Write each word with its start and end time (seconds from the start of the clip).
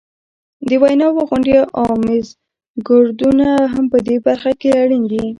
د 0.67 0.69
ویناوو 0.81 1.27
غونډې 1.29 1.57
او 1.79 1.87
میزګردونه 2.05 3.47
هم 3.73 3.85
په 3.91 3.97
دې 4.07 4.15
برخه 4.25 4.51
کې 4.59 4.69
اړین 4.81 5.03
دي. 5.11 5.23